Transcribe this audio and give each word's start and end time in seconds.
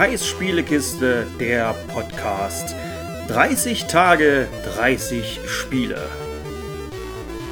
Kais 0.00 0.26
Spielekiste, 0.26 1.26
der 1.38 1.74
Podcast. 1.88 2.74
30 3.28 3.84
Tage, 3.84 4.48
30 4.74 5.40
Spiele. 5.44 6.00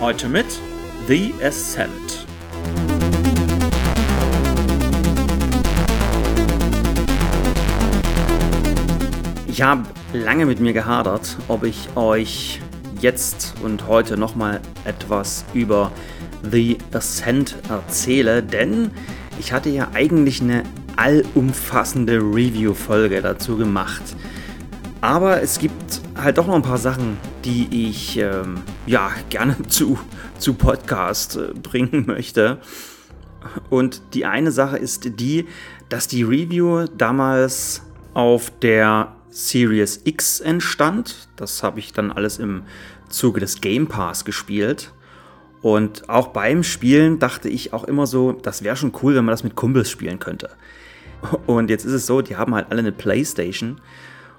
Heute 0.01 0.31
mit 0.31 0.47
The 1.09 1.35
Ascent. 1.43 2.27
Ich 9.47 9.61
habe 9.61 9.83
lange 10.15 10.47
mit 10.47 10.59
mir 10.59 10.73
gehadert, 10.73 11.37
ob 11.49 11.65
ich 11.65 11.95
euch 11.97 12.63
jetzt 12.99 13.57
und 13.63 13.87
heute 13.89 14.17
nochmal 14.17 14.63
etwas 14.87 15.45
über 15.53 15.93
The 16.51 16.79
Ascent 16.95 17.57
erzähle, 17.69 18.43
denn 18.43 18.91
ich 19.39 19.53
hatte 19.53 19.69
ja 19.69 19.89
eigentlich 19.93 20.41
eine 20.41 20.63
allumfassende 20.99 22.19
Review-Folge 22.19 23.23
dazu 23.23 23.57
gemacht. 23.57 24.03
Aber 25.01 25.41
es 25.41 25.61
gibt 25.61 26.01
halt 26.17 26.39
doch 26.39 26.49
noch 26.49 26.57
ein 26.57 26.63
paar 26.63 26.79
Sachen, 26.79 27.17
die 27.45 27.89
ich 27.89 28.19
ähm, 28.19 28.57
ja 28.87 29.13
gerne 29.31 29.57
zu, 29.69 29.99
zu 30.39 30.55
Podcast 30.55 31.37
äh, 31.37 31.53
bringen 31.55 32.05
möchte. 32.07 32.59
Und 33.71 34.03
die 34.15 34.27
eine 34.27 34.51
Sache 34.51 34.77
ist 34.77 35.21
die, 35.21 35.47
dass 35.89 36.09
die 36.09 36.25
Review 36.25 36.87
damals 36.97 37.83
auf 38.15 38.51
der 38.59 39.15
Series 39.31 40.01
X 40.03 40.41
entstand. 40.41 41.29
Das 41.37 41.63
habe 41.63 41.79
ich 41.79 41.93
dann 41.93 42.11
alles 42.11 42.41
im 42.41 42.65
Zuge 43.09 43.39
des 43.39 43.61
Game 43.61 43.87
Pass 43.87 44.25
gespielt. 44.25 44.93
Und 45.63 46.09
auch 46.09 46.29
beim 46.29 46.65
Spielen 46.65 47.21
dachte 47.21 47.49
ich 47.49 47.73
auch 47.73 47.85
immer 47.85 48.07
so, 48.09 48.33
das 48.33 48.65
wäre 48.65 48.77
schon 48.77 48.93
cool, 49.03 49.15
wenn 49.15 49.25
man 49.25 49.33
das 49.33 49.45
mit 49.45 49.55
Kumpels 49.55 49.91
spielen 49.91 50.19
könnte. 50.19 50.51
Und 51.47 51.71
jetzt 51.71 51.85
ist 51.85 51.93
es 51.93 52.07
so, 52.07 52.23
die 52.23 52.37
haben 52.37 52.55
halt 52.55 52.71
alle 52.71 52.81
eine 52.81 52.93
Playstation. 52.93 53.81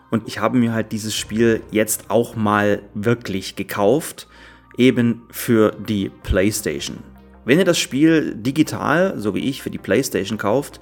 Und 0.09 0.27
ich 0.27 0.39
habe 0.39 0.57
mir 0.57 0.73
halt 0.73 0.91
dieses 0.91 1.15
Spiel 1.15 1.61
jetzt 1.71 2.09
auch 2.09 2.35
mal 2.35 2.81
wirklich 2.93 3.55
gekauft, 3.55 4.27
eben 4.77 5.23
für 5.29 5.71
die 5.71 6.09
Playstation. 6.23 6.97
Wenn 7.45 7.59
ihr 7.59 7.65
das 7.65 7.79
Spiel 7.79 8.35
digital, 8.35 9.15
so 9.17 9.35
wie 9.35 9.39
ich, 9.39 9.61
für 9.61 9.69
die 9.69 9.77
Playstation 9.77 10.37
kauft, 10.37 10.79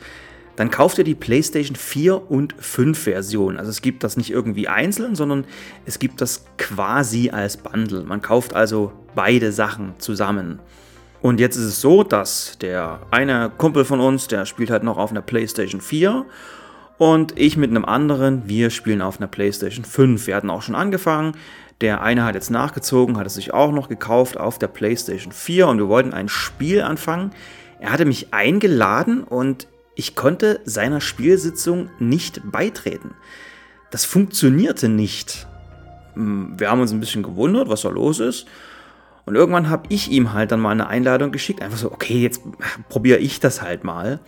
dann 0.57 0.71
kauft 0.71 0.97
ihr 0.97 1.03
die 1.03 1.15
PlayStation 1.15 1.75
4 1.75 2.31
und 2.31 2.55
5 2.57 2.97
Version. 2.97 3.57
Also 3.57 3.69
es 3.69 3.81
gibt 3.81 4.03
das 4.03 4.17
nicht 4.17 4.31
irgendwie 4.31 4.67
einzeln, 4.67 5.15
sondern 5.15 5.45
es 5.85 5.99
gibt 5.99 6.19
das 6.19 6.45
quasi 6.57 7.29
als 7.29 7.57
Bundle. 7.57 8.03
Man 8.03 8.21
kauft 8.21 8.55
also 8.55 8.91
beide 9.13 9.51
Sachen 9.51 9.93
zusammen. 9.99 10.59
Und 11.21 11.39
jetzt 11.39 11.55
ist 11.55 11.63
es 11.63 11.81
so, 11.81 12.03
dass 12.03 12.57
der 12.59 12.99
eine 13.11 13.51
Kumpel 13.57 13.85
von 13.85 13.99
uns, 13.99 14.27
der 14.27 14.45
spielt 14.45 14.69
halt 14.69 14.83
noch 14.83 14.97
auf 14.97 15.11
einer 15.11 15.21
PlayStation 15.21 15.81
4 15.81 16.25
und 16.97 17.37
ich 17.39 17.57
mit 17.57 17.69
einem 17.69 17.85
anderen, 17.85 18.47
wir 18.47 18.69
spielen 18.69 19.01
auf 19.01 19.19
einer 19.19 19.27
PlayStation 19.27 19.85
5. 19.85 20.27
Wir 20.27 20.35
hatten 20.35 20.49
auch 20.49 20.61
schon 20.61 20.75
angefangen. 20.75 21.35
Der 21.81 22.01
eine 22.01 22.23
hat 22.23 22.35
jetzt 22.35 22.49
nachgezogen, 22.49 23.17
hat 23.17 23.27
es 23.27 23.35
sich 23.35 23.53
auch 23.53 23.71
noch 23.71 23.87
gekauft 23.87 24.37
auf 24.37 24.57
der 24.57 24.67
PlayStation 24.67 25.31
4 25.31 25.67
und 25.67 25.77
wir 25.77 25.87
wollten 25.87 26.13
ein 26.13 26.29
Spiel 26.29 26.81
anfangen. 26.81 27.31
Er 27.79 27.91
hatte 27.91 28.05
mich 28.05 28.33
eingeladen 28.33 29.23
und 29.23 29.67
ich 29.95 30.15
konnte 30.15 30.59
seiner 30.65 31.01
Spielsitzung 31.01 31.89
nicht 31.99 32.41
beitreten. 32.51 33.13
Das 33.91 34.05
funktionierte 34.05 34.89
nicht. 34.89 35.47
Hm, 36.13 36.53
wir 36.57 36.71
haben 36.71 36.81
uns 36.81 36.91
ein 36.91 36.99
bisschen 36.99 37.23
gewundert, 37.23 37.69
was 37.69 37.81
da 37.81 37.89
los 37.89 38.19
ist. 38.19 38.47
Und 39.27 39.35
irgendwann 39.35 39.69
habe 39.69 39.87
ich 39.89 40.09
ihm 40.09 40.31
halt 40.31 40.53
dann 40.53 40.61
mal 40.61 40.71
eine 40.71 40.87
Einladung 40.87 41.33
geschickt. 41.33 41.61
Einfach 41.61 41.77
so, 41.77 41.91
okay, 41.91 42.21
jetzt 42.21 42.41
probiere 42.87 43.19
ich 43.19 43.41
das 43.41 43.61
halt 43.61 43.83
mal. 43.83 44.21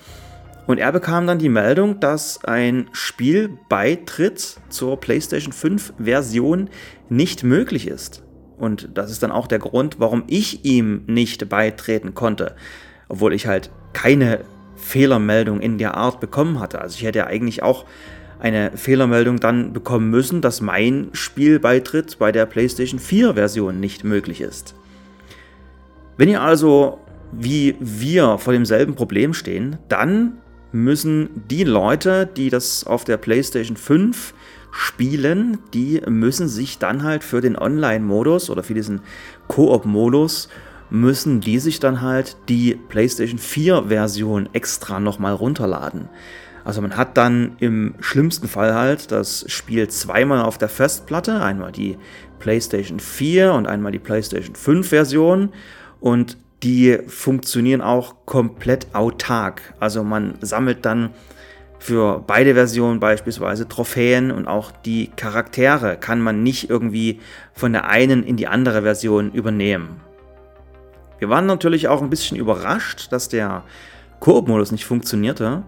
Und 0.67 0.78
er 0.78 0.92
bekam 0.92 1.25
dann 1.25 1.39
die 1.39 1.47
Meldung, 1.47 2.02
dass 2.02 2.44
ein 2.44 2.89
Spielbeitritt 2.92 4.58
zur 4.67 5.00
PlayStation 5.00 5.54
5 5.54 5.93
Version 5.99 6.70
nicht 7.08 7.45
möglich 7.45 7.88
ist. 7.88 8.23
Und 8.58 8.89
das 8.95 9.09
ist 9.09 9.23
dann 9.23 9.32
auch 9.32 9.48
der 9.48 9.59
Grund, 9.59 10.02
warum 10.02 10.26
ich 10.27 10.65
ihm 10.65 11.04
nicht 11.08 11.48
beitreten 11.48 12.14
konnte. 12.14 12.58
Obwohl 13.08 13.33
ich 13.33 13.48
halt 13.48 13.71
keine 13.93 14.42
Fehlermeldung 14.76 15.61
in 15.61 15.77
der 15.77 15.95
Art 15.95 16.20
bekommen 16.20 16.59
hatte. 16.59 16.82
Also 16.82 16.98
ich 16.98 17.05
hätte 17.05 17.20
ja 17.20 17.27
eigentlich 17.27 17.64
auch 17.64 17.86
eine 18.38 18.76
Fehlermeldung 18.76 19.39
dann 19.39 19.71
bekommen 19.71 20.09
müssen, 20.09 20.42
dass 20.42 20.59
mein 20.59 21.08
Spielbeitritt 21.14 22.20
bei 22.20 22.33
der 22.33 22.45
PlayStation 22.45 22.99
4 22.99 23.36
Version 23.36 23.80
nicht 23.80 24.04
möglich 24.04 24.42
ist. 24.42 24.76
Wenn 26.20 26.28
ihr 26.28 26.42
also 26.42 27.00
wie 27.32 27.78
wir 27.80 28.40
vor 28.40 28.52
demselben 28.52 28.94
Problem 28.94 29.34
stehen, 29.34 29.78
dann 29.88 30.40
müssen 30.74 31.30
die 31.50 31.64
Leute, 31.64 32.26
die 32.26 32.50
das 32.50 32.86
auf 32.86 33.06
der 33.06 33.16
PlayStation 33.16 33.78
5 33.78 34.34
spielen, 34.70 35.60
die 35.74 36.02
müssen 36.10 36.50
sich 36.50 36.78
dann 36.78 37.04
halt 37.04 37.24
für 37.24 37.40
den 37.40 37.58
Online-Modus 37.58 38.50
oder 38.50 38.64
für 38.64 38.74
diesen 38.74 39.00
Koop-Modus 39.48 40.50
müssen 40.90 41.40
die 41.40 41.58
sich 41.58 41.80
dann 41.80 42.02
halt 42.02 42.36
die 42.50 42.76
PlayStation 42.76 43.40
4 43.40 43.86
Version 43.88 44.50
extra 44.52 45.00
nochmal 45.00 45.36
runterladen. 45.36 46.10
Also 46.66 46.82
man 46.82 46.98
hat 46.98 47.16
dann 47.16 47.56
im 47.60 47.94
schlimmsten 48.02 48.50
Fall 48.50 48.74
halt 48.74 49.14
das 49.14 49.46
Spiel 49.48 49.88
zweimal 49.88 50.42
auf 50.42 50.58
der 50.58 50.68
Festplatte, 50.68 51.42
einmal 51.42 51.72
die 51.72 51.98
PlayStation 52.40 53.00
4 53.00 53.54
und 53.54 53.68
einmal 53.68 53.94
die 53.94 54.00
PlayStation 54.00 54.56
5 54.56 54.90
Version 54.90 55.54
und 55.99 56.37
die 56.64 56.98
funktionieren 57.08 57.82
auch 57.82 58.26
komplett 58.26 58.87
autark. 58.93 59.73
Also 59.80 60.04
man 60.04 60.36
sammelt 60.42 60.86
dann 60.86 61.11
für 61.80 62.21
beide 62.26 62.54
Versionen 62.54 62.99
beispielsweise 62.99 63.67
Trophäen 63.67 64.32
und 64.32 64.48
auch 64.48 64.71
die 64.71 65.11
Charaktere 65.15 65.95
kann 65.98 66.20
man 66.20 66.43
nicht 66.43 66.70
irgendwie 66.70 67.20
von 67.54 67.71
der 67.71 67.88
einen 67.88 68.23
in 68.23 68.36
die 68.36 68.48
andere 68.48 68.82
Version 68.82 69.32
übernehmen. 69.32 70.02
Wir 71.20 71.30
waren 71.30 71.45
natürlich 71.45 71.88
auch 71.88 72.02
ein 72.02 72.09
bisschen 72.09 72.38
überrascht, 72.38 73.11
dass 73.11 73.30
der 73.30 73.64
Koop-Modus 74.20 74.71
nicht 74.71 74.86
funktionierte 74.86 75.64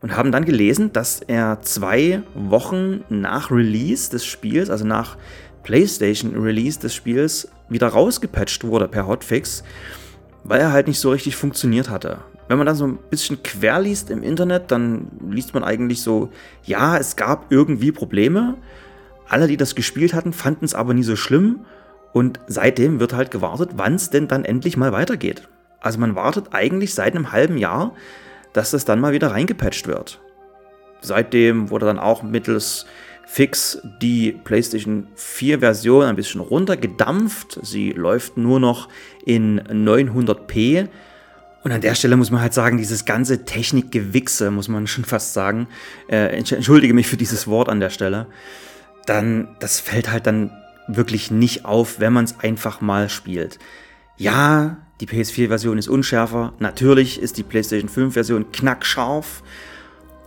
und 0.00 0.16
haben 0.16 0.32
dann 0.32 0.44
gelesen, 0.44 0.92
dass 0.92 1.20
er 1.20 1.60
zwei 1.62 2.22
Wochen 2.34 3.04
nach 3.08 3.50
Release 3.52 4.10
des 4.10 4.24
Spiels, 4.24 4.68
also 4.68 4.84
nach 4.84 5.16
PlayStation 5.62 6.34
Release 6.36 6.80
des 6.80 6.94
Spiels, 6.94 7.48
wieder 7.72 7.88
rausgepatcht 7.88 8.64
wurde 8.64 8.88
per 8.88 9.06
Hotfix, 9.06 9.62
weil 10.44 10.60
er 10.60 10.72
halt 10.72 10.88
nicht 10.88 10.98
so 10.98 11.10
richtig 11.10 11.36
funktioniert 11.36 11.88
hatte. 11.88 12.18
Wenn 12.48 12.58
man 12.58 12.66
dann 12.66 12.76
so 12.76 12.86
ein 12.86 12.98
bisschen 13.10 13.42
quer 13.42 13.80
liest 13.80 14.10
im 14.10 14.22
Internet, 14.22 14.70
dann 14.70 15.08
liest 15.30 15.54
man 15.54 15.64
eigentlich 15.64 16.02
so, 16.02 16.30
ja, 16.64 16.96
es 16.96 17.16
gab 17.16 17.50
irgendwie 17.50 17.92
Probleme. 17.92 18.56
Alle, 19.28 19.46
die 19.46 19.56
das 19.56 19.74
gespielt 19.74 20.12
hatten, 20.12 20.32
fanden 20.32 20.64
es 20.64 20.74
aber 20.74 20.92
nie 20.92 21.04
so 21.04 21.16
schlimm 21.16 21.60
und 22.12 22.40
seitdem 22.46 23.00
wird 23.00 23.14
halt 23.14 23.30
gewartet, 23.30 23.70
wann 23.76 23.94
es 23.94 24.10
denn 24.10 24.28
dann 24.28 24.44
endlich 24.44 24.76
mal 24.76 24.92
weitergeht. 24.92 25.48
Also 25.80 25.98
man 25.98 26.14
wartet 26.14 26.48
eigentlich 26.52 26.94
seit 26.94 27.14
einem 27.14 27.32
halben 27.32 27.56
Jahr, 27.56 27.94
dass 28.52 28.70
das 28.72 28.84
dann 28.84 29.00
mal 29.00 29.12
wieder 29.12 29.30
reingepatcht 29.30 29.88
wird. 29.88 30.20
Seitdem 31.00 31.70
wurde 31.70 31.86
dann 31.86 31.98
auch 31.98 32.22
mittels 32.22 32.86
Fix 33.32 33.78
die 34.02 34.32
PlayStation 34.32 35.06
4 35.14 35.60
Version 35.60 36.04
ein 36.04 36.16
bisschen 36.16 36.42
runtergedampft. 36.42 37.60
Sie 37.62 37.92
läuft 37.92 38.36
nur 38.36 38.60
noch 38.60 38.90
in 39.24 39.58
900p. 39.62 40.86
Und 41.64 41.72
an 41.72 41.80
der 41.80 41.94
Stelle 41.94 42.18
muss 42.18 42.30
man 42.30 42.42
halt 42.42 42.52
sagen, 42.52 42.76
dieses 42.76 43.06
ganze 43.06 43.46
Technikgewichse, 43.46 44.50
muss 44.50 44.68
man 44.68 44.86
schon 44.86 45.06
fast 45.06 45.32
sagen, 45.32 45.66
äh, 46.08 46.36
entschuldige 46.36 46.92
mich 46.92 47.06
für 47.06 47.16
dieses 47.16 47.46
Wort 47.46 47.70
an 47.70 47.80
der 47.80 47.88
Stelle, 47.88 48.26
dann, 49.06 49.56
das 49.60 49.80
fällt 49.80 50.10
halt 50.10 50.26
dann 50.26 50.50
wirklich 50.86 51.30
nicht 51.30 51.64
auf, 51.64 52.00
wenn 52.00 52.12
man 52.12 52.26
es 52.26 52.38
einfach 52.38 52.82
mal 52.82 53.08
spielt. 53.08 53.58
Ja, 54.18 54.76
die 55.00 55.06
PS4-Version 55.06 55.78
ist 55.78 55.88
unschärfer. 55.88 56.52
Natürlich 56.58 57.18
ist 57.18 57.38
die 57.38 57.44
PlayStation 57.44 57.88
5-Version 57.88 58.52
knackscharf. 58.52 59.42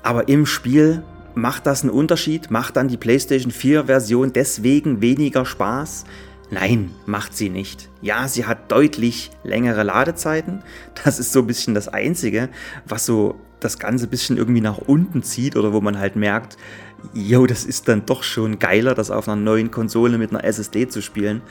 Aber 0.01 0.27
im 0.27 0.47
Spiel 0.47 1.03
macht 1.35 1.67
das 1.67 1.83
einen 1.83 1.91
Unterschied? 1.91 2.49
Macht 2.49 2.77
dann 2.77 2.87
die 2.87 2.97
PlayStation 2.97 3.51
4-Version 3.51 4.33
deswegen 4.33 5.01
weniger 5.01 5.45
Spaß? 5.45 6.05
Nein, 6.51 6.91
macht 7.05 7.35
sie 7.35 7.49
nicht. 7.49 7.89
Ja, 8.01 8.27
sie 8.27 8.45
hat 8.45 8.71
deutlich 8.71 9.31
längere 9.43 9.83
Ladezeiten. 9.83 10.63
Das 11.03 11.19
ist 11.19 11.31
so 11.31 11.39
ein 11.39 11.47
bisschen 11.47 11.73
das 11.73 11.87
Einzige, 11.87 12.49
was 12.85 13.05
so 13.05 13.35
das 13.59 13.79
Ganze 13.79 14.05
ein 14.05 14.09
bisschen 14.09 14.37
irgendwie 14.37 14.61
nach 14.61 14.77
unten 14.77 15.23
zieht 15.23 15.55
oder 15.55 15.73
wo 15.73 15.81
man 15.81 15.97
halt 15.97 16.15
merkt, 16.15 16.57
yo, 17.13 17.45
das 17.45 17.65
ist 17.65 17.87
dann 17.87 18.05
doch 18.05 18.23
schon 18.23 18.59
geiler, 18.59 18.93
das 18.93 19.11
auf 19.11 19.27
einer 19.27 19.41
neuen 19.41 19.71
Konsole 19.71 20.17
mit 20.17 20.31
einer 20.31 20.43
SSD 20.43 20.87
zu 20.87 21.01
spielen. 21.01 21.41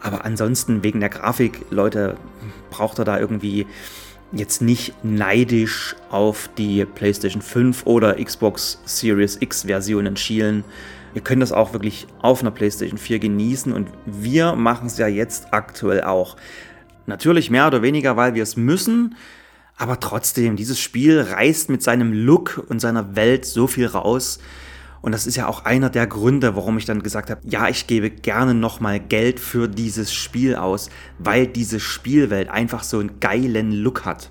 Aber 0.00 0.24
ansonsten 0.24 0.82
wegen 0.82 1.00
der 1.00 1.08
Grafik, 1.08 1.64
Leute, 1.70 2.16
braucht 2.70 2.98
er 2.98 3.04
da 3.04 3.18
irgendwie 3.18 3.66
jetzt 4.32 4.62
nicht 4.62 4.94
neidisch 5.04 5.94
auf 6.10 6.48
die 6.56 6.84
PlayStation 6.84 7.42
5 7.42 7.86
oder 7.86 8.14
Xbox 8.22 8.80
Series 8.84 9.36
X 9.40 9.64
Versionen 9.64 10.16
schielen. 10.16 10.64
Ihr 11.14 11.20
könnt 11.20 11.42
das 11.42 11.52
auch 11.52 11.72
wirklich 11.72 12.06
auf 12.22 12.40
einer 12.40 12.50
PlayStation 12.50 12.98
4 12.98 13.18
genießen 13.18 13.72
und 13.72 13.88
wir 14.06 14.54
machen 14.54 14.86
es 14.86 14.98
ja 14.98 15.06
jetzt 15.06 15.52
aktuell 15.52 16.04
auch. 16.04 16.36
Natürlich 17.06 17.50
mehr 17.50 17.66
oder 17.66 17.82
weniger, 17.82 18.16
weil 18.16 18.34
wir 18.34 18.42
es 18.42 18.56
müssen, 18.56 19.16
Aber 19.76 19.98
trotzdem, 19.98 20.54
dieses 20.54 20.78
Spiel 20.78 21.20
reißt 21.20 21.68
mit 21.68 21.82
seinem 21.82 22.12
Look 22.12 22.64
und 22.68 22.80
seiner 22.80 23.16
Welt 23.16 23.44
so 23.44 23.66
viel 23.66 23.86
raus. 23.86 24.38
Und 25.02 25.12
das 25.12 25.26
ist 25.26 25.36
ja 25.36 25.48
auch 25.48 25.64
einer 25.64 25.90
der 25.90 26.06
Gründe, 26.06 26.54
warum 26.54 26.78
ich 26.78 26.84
dann 26.84 27.02
gesagt 27.02 27.28
habe, 27.28 27.40
ja, 27.44 27.68
ich 27.68 27.88
gebe 27.88 28.08
gerne 28.08 28.54
nochmal 28.54 29.00
Geld 29.00 29.40
für 29.40 29.68
dieses 29.68 30.14
Spiel 30.14 30.54
aus, 30.54 30.90
weil 31.18 31.48
diese 31.48 31.80
Spielwelt 31.80 32.48
einfach 32.48 32.84
so 32.84 33.00
einen 33.00 33.18
geilen 33.18 33.72
Look 33.72 34.04
hat. 34.04 34.30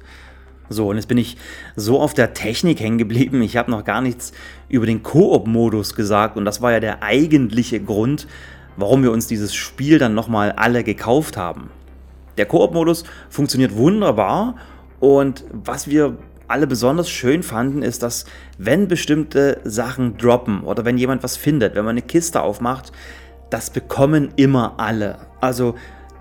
So, 0.70 0.90
und 0.90 0.96
jetzt 0.96 1.08
bin 1.08 1.18
ich 1.18 1.36
so 1.76 2.00
auf 2.00 2.14
der 2.14 2.34
Technik 2.34 2.80
hängen 2.80 2.98
geblieben. 2.98 3.42
Ich 3.42 3.58
habe 3.58 3.70
noch 3.70 3.84
gar 3.84 4.00
nichts 4.00 4.32
über 4.70 4.86
den 4.86 5.04
Koop-Modus 5.04 5.94
gesagt. 5.94 6.38
Und 6.38 6.46
das 6.46 6.62
war 6.62 6.72
ja 6.72 6.80
der 6.80 7.04
eigentliche 7.04 7.82
Grund, 7.82 8.26
warum 8.78 9.04
wir 9.04 9.12
uns 9.12 9.28
dieses 9.28 9.54
Spiel 9.54 10.00
dann 10.00 10.14
nochmal 10.14 10.54
alle 10.54 10.86
gekauft 10.86 11.36
haben. 11.36 11.70
Der 12.38 12.46
Koop-Modus 12.46 13.04
funktioniert 13.30 13.76
wunderbar. 13.76 14.56
Und 15.02 15.44
was 15.52 15.90
wir 15.90 16.18
alle 16.52 16.68
besonders 16.68 17.10
schön 17.10 17.44
fanden, 17.44 17.82
ist, 17.82 18.04
dass 18.04 18.26
wenn 18.58 18.88
bestimmte 18.88 19.60
Sachen 19.64 20.18
droppen 20.18 20.64
oder 20.64 20.86
wenn 20.86 20.98
jemand 20.98 21.24
was 21.24 21.38
findet, 21.38 21.76
wenn 21.76 21.86
man 21.86 21.94
eine 21.94 22.02
Kiste 22.02 22.42
aufmacht, 22.42 22.92
das 23.50 23.70
bekommen 23.70 24.30
immer 24.36 24.76
alle. 24.78 25.20
Also 25.40 25.76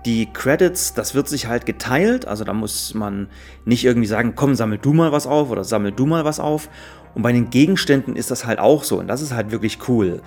die 0.05 0.31
Credits, 0.33 0.93
das 0.93 1.13
wird 1.13 1.27
sich 1.27 1.47
halt 1.47 1.65
geteilt, 1.65 2.27
also 2.27 2.43
da 2.43 2.53
muss 2.53 2.93
man 2.93 3.27
nicht 3.65 3.85
irgendwie 3.85 4.07
sagen, 4.07 4.33
komm, 4.35 4.55
sammel 4.55 4.79
du 4.79 4.93
mal 4.93 5.11
was 5.11 5.27
auf 5.27 5.49
oder 5.51 5.63
sammel 5.63 5.91
du 5.91 6.05
mal 6.05 6.25
was 6.25 6.39
auf. 6.39 6.69
Und 7.13 7.21
bei 7.21 7.31
den 7.31 7.49
Gegenständen 7.49 8.15
ist 8.15 8.31
das 8.31 8.45
halt 8.45 8.59
auch 8.59 8.83
so 8.83 8.99
und 8.99 9.07
das 9.07 9.21
ist 9.21 9.33
halt 9.33 9.51
wirklich 9.51 9.79
cool. 9.87 10.21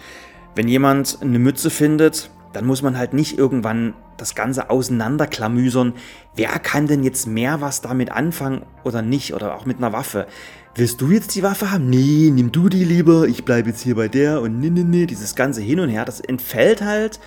Wenn 0.54 0.68
jemand 0.68 1.18
eine 1.20 1.38
Mütze 1.38 1.70
findet, 1.70 2.30
dann 2.54 2.66
muss 2.66 2.82
man 2.82 2.96
halt 2.96 3.12
nicht 3.12 3.36
irgendwann 3.36 3.94
das 4.16 4.34
Ganze 4.34 4.70
auseinanderklamüsern. 4.70 5.92
Wer 6.36 6.58
kann 6.60 6.86
denn 6.86 7.02
jetzt 7.02 7.26
mehr 7.26 7.60
was 7.60 7.80
damit 7.80 8.10
anfangen 8.10 8.62
oder 8.84 9.02
nicht? 9.02 9.34
Oder 9.34 9.54
auch 9.56 9.66
mit 9.66 9.78
einer 9.78 9.92
Waffe. 9.92 10.26
Willst 10.76 11.00
du 11.00 11.10
jetzt 11.10 11.34
die 11.34 11.42
Waffe 11.42 11.72
haben? 11.72 11.90
Nee, 11.90 12.30
nimm 12.32 12.52
du 12.52 12.68
die 12.68 12.84
lieber. 12.84 13.26
Ich 13.26 13.44
bleibe 13.44 13.70
jetzt 13.70 13.82
hier 13.82 13.96
bei 13.96 14.08
der 14.08 14.40
und 14.40 14.60
nee, 14.60 14.70
nee, 14.70 14.84
nee. 14.84 15.06
Dieses 15.06 15.34
ganze 15.34 15.60
Hin 15.60 15.80
und 15.80 15.88
Her, 15.88 16.04
das 16.04 16.20
entfällt 16.20 16.80
halt, 16.80 17.20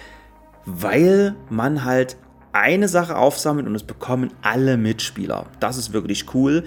weil 0.65 1.35
man 1.49 1.83
halt 1.83 2.17
eine 2.53 2.87
Sache 2.87 3.17
aufsammelt 3.17 3.67
und 3.67 3.75
es 3.75 3.83
bekommen 3.83 4.31
alle 4.41 4.77
Mitspieler. 4.77 5.45
Das 5.59 5.77
ist 5.77 5.93
wirklich 5.93 6.33
cool. 6.33 6.63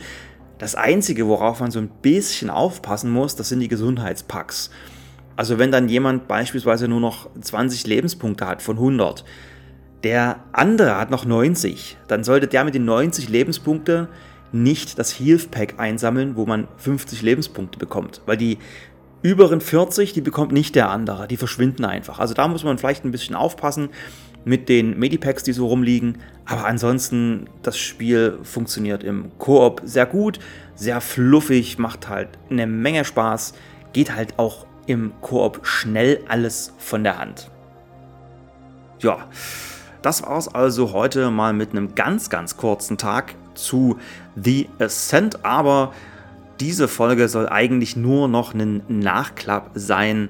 Das 0.59 0.75
Einzige, 0.75 1.27
worauf 1.27 1.61
man 1.61 1.71
so 1.71 1.79
ein 1.79 1.91
bisschen 2.03 2.51
aufpassen 2.51 3.11
muss, 3.11 3.37
das 3.37 3.49
sind 3.49 3.61
die 3.61 3.69
Gesundheitspacks. 3.69 4.71
Also 5.41 5.59
wenn 5.59 5.73
dann 5.73 5.89
jemand 5.89 6.29
beispielsweise 6.29 6.87
nur 6.87 7.01
noch 7.01 7.31
20 7.41 7.87
Lebenspunkte 7.87 8.47
hat 8.47 8.61
von 8.61 8.77
100, 8.77 9.25
der 10.05 10.45
andere 10.53 10.99
hat 10.99 11.11
noch 11.11 11.25
90, 11.25 11.97
dann 12.09 12.25
sollte 12.25 12.47
der 12.47 12.63
mit 12.63 12.75
den 12.75 12.85
90 12.85 13.31
Lebenspunkte 13.31 14.09
nicht 14.53 14.99
das 14.99 15.19
Health 15.19 15.51
Pack 15.51 15.77
einsammeln, 15.79 16.37
wo 16.37 16.45
man 16.45 16.69
50 16.77 17.23
Lebenspunkte 17.23 17.79
bekommt, 17.79 18.21
weil 18.27 18.37
die 18.37 18.59
überen 19.23 19.63
40, 19.63 20.13
die 20.13 20.21
bekommt 20.21 20.53
nicht 20.53 20.75
der 20.75 20.91
andere, 20.91 21.27
die 21.27 21.39
verschwinden 21.39 21.87
einfach. 21.87 22.19
Also 22.19 22.35
da 22.35 22.47
muss 22.47 22.63
man 22.63 22.77
vielleicht 22.77 23.07
ein 23.07 23.11
bisschen 23.11 23.35
aufpassen 23.35 23.89
mit 24.45 24.69
den 24.69 24.99
Medipacks, 24.99 25.43
die 25.43 25.55
so 25.55 25.69
rumliegen. 25.69 26.19
Aber 26.45 26.67
ansonsten, 26.67 27.49
das 27.63 27.79
Spiel 27.79 28.37
funktioniert 28.43 29.03
im 29.03 29.31
Koop 29.39 29.81
sehr 29.85 30.05
gut, 30.05 30.39
sehr 30.75 31.01
fluffig, 31.01 31.79
macht 31.79 32.11
halt 32.11 32.29
eine 32.51 32.67
Menge 32.67 33.07
Spaß, 33.07 33.55
geht 33.95 34.15
halt 34.15 34.39
auch 34.39 34.67
im 34.91 35.13
Koop 35.21 35.61
schnell 35.63 36.21
alles 36.29 36.73
von 36.79 37.05
der 37.05 37.19
Hand. 37.19 37.51
Ja, 39.01 39.29
das 40.03 40.23
war's 40.23 40.49
also 40.49 40.93
heute 40.93 41.31
mal 41.31 41.53
mit 41.53 41.71
einem 41.71 41.95
ganz, 41.95 42.29
ganz 42.29 42.57
kurzen 42.57 42.99
Tag 42.99 43.35
zu 43.55 43.99
The 44.37 44.69
Ascent, 44.79 45.45
aber 45.45 45.93
diese 46.59 46.89
Folge 46.89 47.29
soll 47.29 47.49
eigentlich 47.49 47.97
nur 47.97 48.29
noch 48.29 48.53
ein 48.53 48.83
Nachklapp 48.89 49.71
sein 49.75 50.29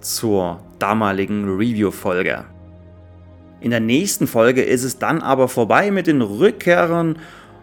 zur 0.00 0.60
damaligen 0.78 1.44
Review-Folge. 1.44 2.44
In 3.60 3.70
der 3.70 3.80
nächsten 3.80 4.26
Folge 4.26 4.62
ist 4.62 4.84
es 4.84 4.98
dann 4.98 5.22
aber 5.22 5.48
vorbei 5.48 5.90
mit 5.90 6.06
den 6.06 6.22
Rückkehrern 6.22 7.18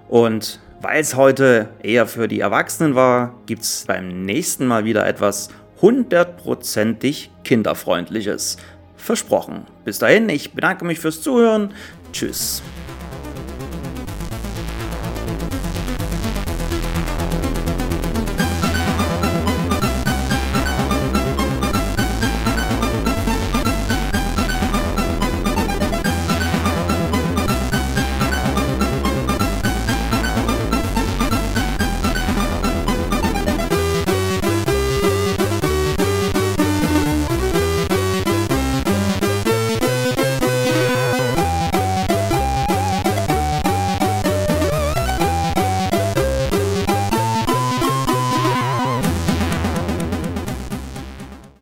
und 0.08 0.60
weil 0.80 1.02
es 1.02 1.16
heute 1.16 1.70
eher 1.82 2.06
für 2.06 2.28
die 2.28 2.40
Erwachsenen 2.40 2.94
war, 2.94 3.34
gibt 3.48 3.64
es 3.64 3.86
beim 3.88 4.24
nächsten 4.24 4.68
Mal 4.68 4.86
wieder 4.86 5.08
etwas 5.08 5.50
hundertprozentig 5.82 7.32
kinderfreundliches. 7.44 8.58
Versprochen. 8.96 9.66
Bis 9.86 10.00
dahin, 10.00 10.28
ich 10.30 10.54
bedanke 10.54 10.84
mich 10.84 11.00
fürs 11.00 11.22
Zuhören. 11.22 11.74
Tschüss. 12.12 12.64